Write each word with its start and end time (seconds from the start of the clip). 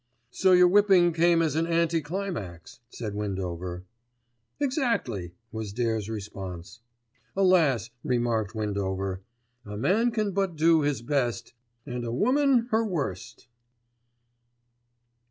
"So 0.31 0.53
your 0.53 0.67
whipping 0.67 1.13
came 1.13 1.43
as 1.43 1.55
an 1.55 1.67
anti 1.67 2.01
climax," 2.01 2.79
said 2.89 3.13
Windover. 3.13 3.83
"Exactly," 4.59 5.35
was 5.51 5.73
Dare's 5.73 6.09
response. 6.09 6.79
"Alas!" 7.35 7.91
remarked 8.03 8.55
Windover, 8.55 9.21
"A 9.63 9.77
man 9.77 10.09
can 10.09 10.31
but 10.31 10.55
do 10.55 10.81
his 10.81 11.03
best 11.03 11.53
and 11.85 12.03
a 12.03 12.11
woman 12.11 12.65
her 12.71 12.83
worst." 12.83 13.45